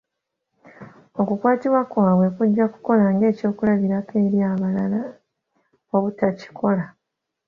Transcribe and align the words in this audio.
OKukwatibwa 1.21 1.81
kwabwe 1.91 2.27
kujja 2.37 2.65
kukola 2.73 3.03
nga 3.13 3.25
eky'okulabirako 3.31 4.13
eri 4.25 4.39
abalala 4.51 5.01
obutakikola. 5.95 6.83